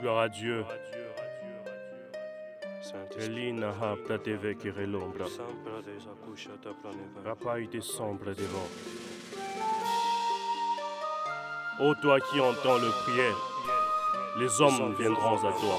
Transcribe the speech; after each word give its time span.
Gloire 0.00 0.18
à 0.18 0.28
Dieu. 0.28 0.64
Elina 3.18 3.68
hapta 3.80 4.18
deve 4.18 4.54
kire 4.56 4.86
l'ombra. 4.86 5.24
Rapai 7.24 7.66
te 7.68 7.80
sombre 7.80 8.34
devant. 8.34 8.68
Ô 11.80 11.94
toi 12.02 12.20
qui 12.20 12.40
entends 12.40 12.78
le 12.78 12.90
prière, 13.04 13.36
les 14.38 14.60
hommes 14.60 14.94
viendront 14.98 15.38
à 15.38 15.52
toi. 15.52 15.78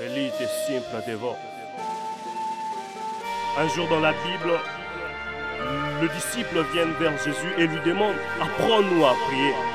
Eli 0.00 0.30
te 0.30 0.44
simple 0.66 1.02
devant. 1.06 1.36
Un 3.58 3.68
jour 3.68 3.86
dans 3.88 4.00
la 4.00 4.12
Bible, 4.12 4.58
le 6.00 6.08
disciple 6.08 6.64
vient 6.72 6.90
vers 6.98 7.16
Jésus 7.22 7.52
et 7.58 7.66
lui 7.66 7.80
demande 7.84 8.16
Apprends-nous 8.40 9.04
à 9.04 9.14
prier. 9.26 9.73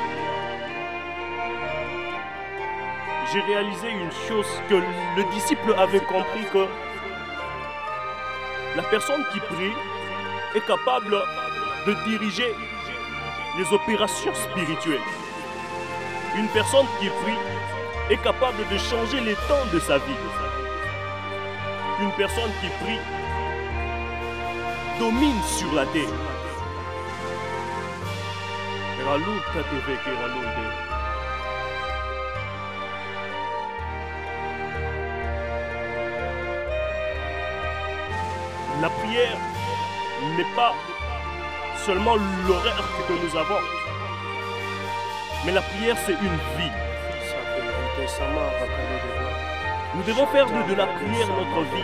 J'ai 3.31 3.41
réalisé 3.41 3.91
une 3.91 4.11
chose 4.27 4.47
que 4.67 4.73
le 4.73 5.23
disciple 5.33 5.75
avait 5.77 5.99
compris 5.99 6.43
que 6.51 6.65
la 8.75 8.81
personne 8.83 9.23
qui 9.31 9.39
prie 9.39 9.71
est 10.55 10.65
capable 10.65 11.15
de 11.85 11.93
diriger 12.07 12.55
les 13.55 13.71
opérations 13.71 14.33
spirituelles. 14.33 15.07
Une 16.38 16.47
personne 16.47 16.88
qui 16.99 17.09
prie 17.09 17.38
est 18.09 18.21
capable 18.23 18.67
de 18.67 18.77
changer 18.79 19.19
les 19.19 19.35
temps 19.35 19.66
de 19.71 19.80
sa 19.80 19.99
vie. 19.99 20.23
Une 22.02 22.11
personne 22.13 22.52
qui 22.61 22.69
prie 22.83 22.99
domine 24.99 25.43
sur 25.43 25.71
la 25.73 25.85
terre. 25.85 26.09
La 38.81 38.89
prière 38.89 39.38
n'est 40.38 40.55
pas 40.55 40.73
seulement 41.85 42.16
l'horaire 42.16 42.83
que 43.08 43.13
nous 43.13 43.38
avons, 43.38 43.59
mais 45.45 45.52
la 45.52 45.61
prière 45.61 45.97
c'est 46.05 46.13
une 46.13 46.39
vie. 46.58 46.71
Nous 49.95 50.03
devons 50.03 50.25
faire 50.27 50.45
de, 50.45 50.73
la 50.75 50.88
prière 50.88 51.27
notre 51.27 51.61
vie. 51.75 51.83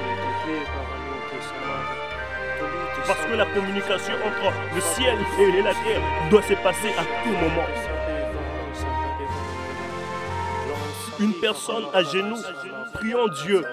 Parce 3.06 3.26
que 3.26 3.34
la 3.34 3.46
communication 3.48 4.14
entre 4.14 4.54
le 4.74 4.82
ciel 4.82 5.18
et 5.40 5.62
la 5.62 5.74
terre 5.74 6.02
doit 6.30 6.44
se 6.44 6.54
passer 6.54 6.94
à 6.98 7.04
tout 7.24 7.32
moment. 7.32 7.68
Une 11.20 11.34
personne 11.34 11.86
à 11.94 12.04
genoux 12.04 12.42
priant 12.94 13.28
Dieu 13.28 13.66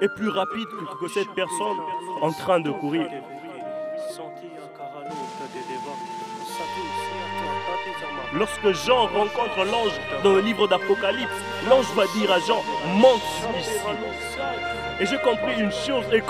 est 0.00 0.08
plus 0.08 0.28
rapide 0.28 0.68
que, 1.00 1.08
cette 1.08 1.30
personne 1.34 1.78
en 2.20 2.32
train 2.32 2.60
de 2.60 2.70
courir. 2.70 3.08
Lorsque 8.34 8.72
Jean 8.86 9.06
rencontre 9.06 9.64
l'ange 9.64 9.92
dans 10.22 10.32
le 10.32 10.40
livre 10.40 10.68
d'Apocalypse, 10.68 11.30
l'ange 11.68 11.86
va 11.94 12.06
dire 12.08 12.30
à 12.30 12.40
Jean, 12.40 12.62
monte 12.94 13.22
ici. 13.58 13.70
Et 15.00 15.06
j'ai 15.06 15.18
compris 15.18 15.60
une 15.60 15.72
chose, 15.72 16.04
et 16.12 16.22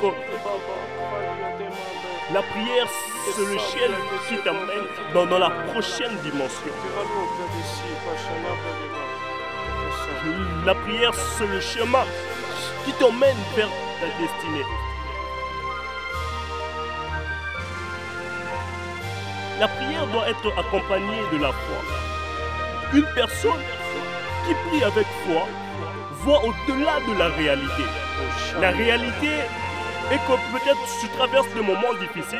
la 2.32 2.42
prière, 2.42 2.86
c'est 3.24 3.40
le 3.40 3.58
ciel 3.58 3.90
qui 4.28 4.36
t'amène 4.44 4.84
dans, 5.14 5.24
dans 5.24 5.38
la 5.38 5.48
prochaine 5.72 6.14
dimension. 6.22 6.72
La 10.66 10.74
prière, 10.74 11.14
c'est 11.14 11.46
le 11.46 11.60
chemin 11.60 12.04
qui 12.84 12.92
t'emmène 12.92 13.36
vers 13.56 13.68
ta 14.00 14.06
destinée. 14.20 14.66
La 19.60 19.68
prière 19.68 20.06
doit 20.06 20.28
être 20.28 20.52
accompagnée 20.56 21.22
de 21.32 21.38
la 21.38 21.52
foi. 21.52 21.80
Une 22.94 23.06
personne 23.14 23.62
qui 24.46 24.54
prie 24.68 24.84
avec 24.84 25.06
foi 25.26 25.48
voit 26.22 26.40
au-delà 26.44 27.00
de 27.06 27.18
la 27.18 27.28
réalité. 27.28 27.84
La 28.60 28.70
réalité 28.70 29.30
est 30.12 30.18
que 30.18 30.36
peut-être 30.52 31.00
tu 31.00 31.08
traverses 31.08 31.52
des 31.54 31.60
moments 31.60 31.94
difficiles. 32.00 32.38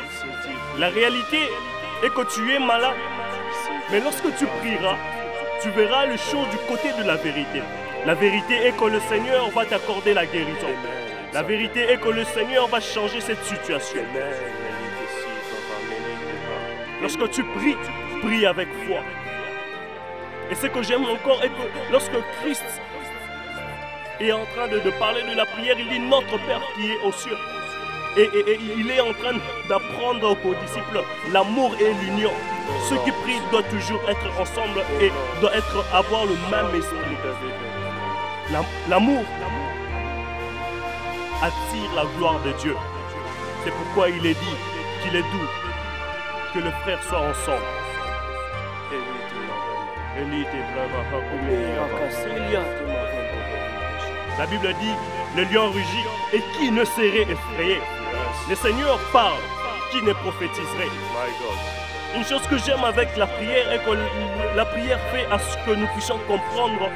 La 0.77 0.89
réalité 0.89 1.39
est 2.03 2.09
que 2.09 2.21
tu 2.33 2.53
es 2.53 2.59
malade. 2.59 2.95
Mais 3.91 3.99
lorsque 3.99 4.35
tu 4.37 4.45
prieras, 4.59 4.95
tu 5.61 5.69
verras 5.71 6.05
les 6.05 6.17
choses 6.17 6.49
du 6.51 6.57
côté 6.67 6.93
de 6.97 7.03
la 7.05 7.15
vérité. 7.15 7.61
La 8.05 8.13
vérité 8.13 8.55
est 8.65 8.77
que 8.77 8.85
le 8.85 8.99
Seigneur 9.01 9.49
va 9.49 9.65
t'accorder 9.65 10.13
la 10.13 10.25
guérison. 10.25 10.73
La 11.33 11.43
vérité 11.43 11.81
est 11.81 11.97
que 11.97 12.09
le 12.09 12.23
Seigneur 12.23 12.67
va 12.67 12.79
changer 12.79 13.19
cette 13.19 13.43
situation. 13.43 14.01
Lorsque 17.01 17.29
tu 17.31 17.43
pries, 17.43 17.75
prie 18.21 18.45
avec 18.45 18.69
foi. 18.87 18.99
Et 20.49 20.55
ce 20.55 20.67
que 20.67 20.81
j'aime 20.81 21.05
encore 21.05 21.43
est 21.43 21.49
que 21.49 21.91
lorsque 21.91 22.17
Christ 22.41 22.63
est 24.21 24.31
en 24.31 24.45
train 24.55 24.67
de, 24.69 24.79
de, 24.79 24.89
parler 24.91 25.21
de 25.23 25.35
la 25.35 25.45
prière, 25.45 25.75
il 25.77 25.89
dit 25.89 25.99
Notre 25.99 26.37
Père 26.47 26.61
qui 26.75 26.91
est 26.91 27.05
aux 27.05 27.11
cieux. 27.11 27.37
Et, 28.17 28.21
et, 28.21 28.51
et 28.53 28.59
il 28.77 28.89
est 28.89 29.01
en 29.01 29.13
train 29.13 29.33
d'apprendre 29.67 30.31
aux 30.31 30.53
disciples 30.65 31.03
l'amour 31.31 31.75
et 31.79 31.93
l'union. 32.05 32.31
Ceux 32.89 32.97
qui 33.03 33.11
prient 33.11 33.41
doivent 33.51 33.69
toujours 33.69 34.01
être 34.09 34.39
ensemble 34.39 34.81
et 35.01 35.11
doivent 35.41 35.55
être, 35.55 35.85
avoir 35.93 36.25
le 36.25 36.35
même 36.49 36.75
esprit. 36.75 37.78
L'amour 38.89 39.23
attire 41.41 41.93
la 41.95 42.05
gloire 42.17 42.39
de 42.43 42.51
Dieu. 42.53 42.75
C'est 43.63 43.71
pourquoi 43.71 44.09
il 44.09 44.25
est 44.25 44.33
dit 44.33 44.57
qu'il 45.03 45.15
est 45.15 45.21
doux 45.21 45.49
que 46.53 46.59
le 46.59 46.71
frère 46.81 47.03
soit 47.03 47.19
ensemble. 47.19 47.63
La 54.37 54.45
Bible 54.47 54.73
dit, 54.81 54.95
le 55.37 55.43
lion 55.43 55.69
rugit 55.69 56.05
et 56.33 56.41
qui 56.57 56.71
ne 56.71 56.83
serait 56.85 57.27
effrayé? 57.29 57.79
Le 58.49 58.55
Seigneur 58.55 58.97
parle, 59.13 59.39
qui 59.91 60.01
ne 60.01 60.13
prophétiserait? 60.13 60.89
Une 62.15 62.25
chose 62.25 62.47
que 62.47 62.57
j'aime 62.57 62.83
avec 62.83 63.15
la 63.15 63.27
prière 63.27 63.71
est 63.71 63.85
que 63.85 63.91
la 64.55 64.65
prière 64.65 64.99
fait 65.11 65.27
à 65.31 65.37
ce 65.37 65.55
que 65.65 65.75
nous 65.75 65.87
puissions 65.87 66.17
comprendre 66.27 66.89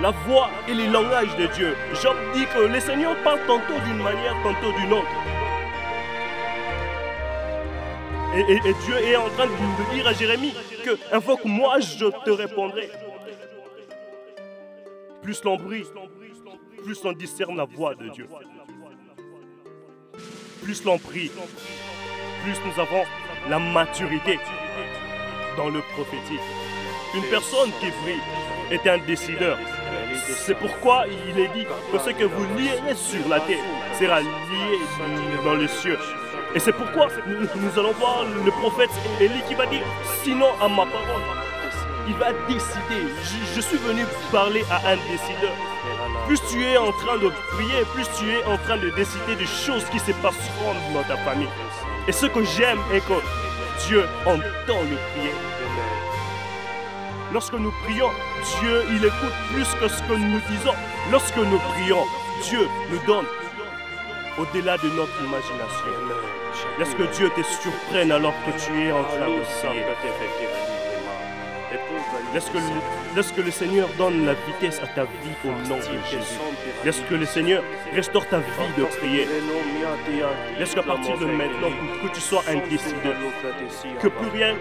la 0.00 0.10
voix 0.10 0.50
et 0.68 0.74
les 0.74 0.86
langages 0.86 1.34
de 1.36 1.46
Dieu. 1.46 1.74
Job 2.02 2.16
dit 2.34 2.46
que 2.46 2.60
le 2.60 2.80
Seigneur 2.80 3.16
parle 3.22 3.40
tantôt 3.46 3.78
d'une 3.84 4.02
manière, 4.02 4.34
tantôt 4.42 4.72
d'une 4.72 4.92
autre. 4.92 5.08
Et, 8.36 8.60
Dieu 8.84 8.96
est 8.98 9.16
en 9.16 9.28
train 9.30 9.46
de 9.46 9.94
dire 9.94 10.06
à 10.06 10.12
Jérémie 10.12 10.54
que 10.84 10.96
invoque-moi, 11.12 11.80
je 11.80 12.06
te 12.24 12.30
répondrai. 12.30 12.90
Plus 15.22 15.42
l'on 15.42 15.56
prie, 15.56 15.84
plus 16.84 17.04
on 17.04 17.12
discerne 17.12 17.56
la 17.56 17.64
voix 17.64 17.94
de 17.94 18.08
Dieu. 18.10 18.28
Plus 20.62 20.84
l'on 20.84 20.98
prie, 20.98 21.30
plus 22.44 22.56
nous 22.66 22.80
avons 22.80 23.04
la 23.48 23.58
maturité 23.58 24.38
dans 25.56 25.70
le 25.70 25.80
prophétique. 25.94 26.40
Une 27.16 27.24
personne 27.30 27.70
qui 27.80 27.90
prie 27.90 28.20
est 28.70 28.86
un 28.86 28.98
décideur. 28.98 29.58
C'est 30.26 30.54
pourquoi 30.54 31.04
il 31.06 31.38
est 31.38 31.48
dit 31.48 31.66
que 31.92 31.98
ce 31.98 32.10
que 32.10 32.24
vous 32.24 32.44
lierez 32.56 32.94
sur 32.94 33.28
la 33.28 33.40
terre 33.40 33.64
sera 33.98 34.20
lié 34.20 34.78
dans 35.44 35.54
les 35.54 35.68
cieux. 35.68 35.98
Et 36.54 36.58
c'est 36.58 36.72
pourquoi 36.72 37.08
nous, 37.26 37.78
allons 37.78 37.92
voir 37.92 38.24
le 38.44 38.50
prophète 38.50 38.90
Élie 39.20 39.42
qui 39.46 39.54
va 39.54 39.66
dire, 39.66 39.82
sinon 40.22 40.48
à 40.60 40.68
ma 40.68 40.86
parole, 40.86 41.22
il 42.08 42.14
va 42.14 42.32
décider. 42.48 43.02
Je, 43.22 43.54
je, 43.56 43.60
suis 43.60 43.76
venu 43.76 44.04
parler 44.32 44.64
à 44.70 44.76
un 44.92 44.96
décideur. 44.96 45.52
Plus 46.26 46.40
tu 46.50 46.64
es 46.64 46.78
en 46.78 46.92
train 46.92 47.18
de 47.18 47.30
prier, 47.52 47.84
plus 47.94 48.06
tu 48.18 48.30
es 48.30 48.44
en 48.44 48.56
train 48.56 48.78
de 48.78 48.88
décider 48.90 49.36
des 49.36 49.46
choses 49.46 49.84
qui 49.90 49.98
se 49.98 50.12
passeront 50.12 50.74
dans 50.94 51.02
ta 51.02 51.16
famille. 51.18 51.48
Et 52.06 52.12
ce 52.12 52.26
que 52.26 52.42
j'aime 52.44 52.78
est 52.92 53.00
que 53.00 53.20
Dieu 53.86 54.04
entend 54.24 54.82
le 54.82 54.96
prier. 55.12 55.34
Lorsque 57.32 57.54
nous 57.54 57.72
prions, 57.84 58.10
Dieu, 58.60 58.84
il 58.90 59.04
écoute 59.04 59.34
plus 59.52 59.66
que 59.80 59.88
ce 59.88 60.02
que 60.02 60.14
nous 60.14 60.40
disons. 60.48 60.74
Lorsque 61.10 61.36
nous 61.36 61.58
prions, 61.58 62.04
Dieu 62.44 62.66
nous 62.90 62.98
donne 63.06 63.26
au-delà 64.38 64.78
de 64.78 64.88
notre 64.90 65.22
imagination. 65.22 65.88
Laisse 66.78 66.94
que 66.94 67.02
Dieu 67.16 67.30
te 67.36 67.42
surprenne 67.42 68.12
alors 68.12 68.34
que 68.46 68.64
tu 68.64 68.82
es 68.82 68.92
en 68.92 69.04
train 69.04 69.28
de 69.28 69.42
prier? 69.42 70.77
Laisse 72.32 72.48
que, 72.50 72.58
le, 72.58 73.16
laisse 73.16 73.32
que 73.32 73.40
le 73.42 73.50
Seigneur 73.50 73.88
donne 73.98 74.24
la 74.24 74.34
vitesse 74.34 74.80
à 74.82 74.86
ta 74.86 75.04
vie 75.04 75.36
au 75.44 75.48
nom 75.68 75.76
de 75.76 75.82
Jésus. 76.10 76.38
Laisse 76.84 77.00
que 77.08 77.14
le 77.14 77.26
Seigneur 77.26 77.62
restaure 77.94 78.26
ta 78.28 78.38
vie 78.38 78.44
de 78.76 78.84
prière. 78.84 79.28
Laisse 80.58 80.74
qu'à 80.74 80.82
partir 80.82 81.18
de 81.18 81.26
maintenant, 81.26 81.70
que 82.02 82.08
tu 82.08 82.20
sois 82.20 82.42
un 82.48 82.56
décideur, 82.68 83.14
que 84.00 84.08
plus 84.08 84.28
rien 84.28 84.54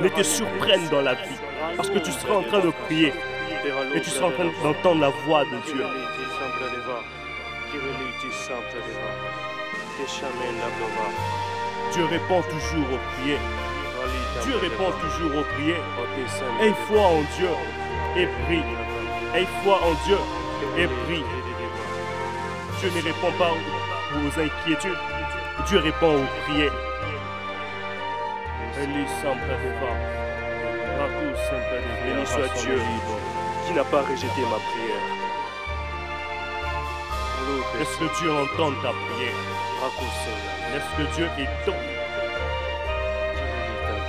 ne 0.00 0.08
te 0.08 0.22
surprenne 0.22 0.88
dans 0.90 1.02
la 1.02 1.14
vie, 1.14 1.38
parce 1.76 1.90
que 1.90 1.98
tu 1.98 2.10
seras 2.10 2.34
en 2.34 2.42
train 2.42 2.60
de 2.60 2.70
prier 2.86 3.12
et 3.94 4.00
tu 4.00 4.10
seras 4.10 4.28
en 4.28 4.32
train 4.32 4.46
d'entendre 4.62 5.00
la 5.00 5.10
voix 5.26 5.44
de 5.44 5.72
Dieu. 5.72 5.84
Dieu 11.92 12.04
répond 12.04 12.42
toujours 12.42 12.86
aux 12.92 13.20
prières. 13.20 13.69
Dieu 14.42 14.56
répond 14.56 14.90
toujours 15.00 15.38
aux 15.40 15.44
prières. 15.54 15.84
Aie 16.62 16.74
foi 16.86 17.02
en 17.02 17.22
Dieu 17.36 17.50
et 18.16 18.26
prie. 18.44 18.64
Aie 19.34 19.46
foi 19.62 19.76
en 19.76 19.94
Dieu 20.06 20.18
et 20.78 20.86
prie. 20.86 21.24
Dieu 22.80 22.90
ne 22.96 23.02
répond 23.02 23.32
pas 23.38 23.52
aux 23.52 24.40
inquiétudes. 24.40 24.98
Dieu 25.66 25.78
répond 25.78 26.14
aux 26.16 26.28
prières. 26.44 26.72
Béni 28.76 29.06
soit 32.26 32.52
Dieu 32.62 32.80
qui 33.66 33.72
n'a 33.74 33.84
pas 33.84 34.02
rejeté 34.02 34.42
ma 34.42 34.58
prière. 34.70 35.04
Laisse 37.78 37.96
que 37.96 38.08
Dieu 38.18 38.30
entende 38.32 38.74
ta 38.82 38.90
prière? 38.90 39.38
Laisse 40.72 40.90
que 40.96 41.04
Dieu 41.14 41.26
étonne 41.38 41.99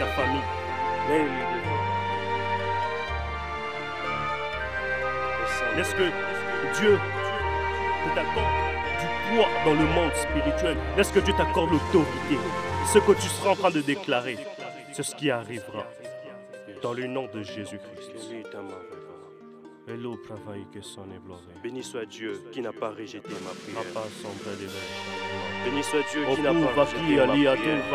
ta 0.01 0.07
famille. 0.07 0.42
Laisse 5.77 5.94
que 5.94 6.09
Dieu 6.80 7.00
t'accorde 8.15 8.45
du 9.00 9.36
poids 9.36 9.50
dans 9.63 9.74
le 9.74 9.86
monde 9.86 10.12
spirituel? 10.15 10.77
Laisse 10.98 11.12
que 11.12 11.19
Dieu 11.19 11.33
t'accorde 11.38 11.71
l'autorité? 11.71 12.38
Ce 12.92 12.98
que 12.98 13.12
tu 13.12 13.27
seras 13.27 13.51
en 13.51 13.56
train 13.56 13.69
de 13.69 13.81
déclarer, 13.81 14.38
c'est 14.92 15.03
ce 15.03 15.15
qui 15.15 15.30
arrivera. 15.30 15.86
Dans 16.81 16.94
le 16.94 17.06
nom 17.06 17.27
de 17.31 17.44
Jésus-Christ. 17.44 18.12
Béni 21.63 21.83
soit 21.83 22.06
Dieu 22.06 22.44
qui 22.51 22.62
n'a 22.62 22.72
pas 22.72 22.89
rejeté 22.89 23.33
ma 23.44 23.51
prière. 23.51 23.83
Béni 25.66 25.83
soit 25.83 26.04
Dieu 26.12 26.25
qui 26.36 26.42
n'a 26.42 26.54
pas 26.54 26.83
rejeté 26.86 27.16
ma 27.25 27.36
prière. 27.36 27.88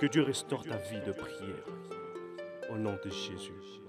que 0.00 0.06
Dieu 0.06 0.22
restaure 0.22 0.64
ta 0.64 0.76
vie 0.88 1.02
de 1.06 1.12
prière. 1.12 1.66
Au 2.70 2.76
nom 2.76 2.96
de 3.04 3.10
Jésus. 3.10 3.85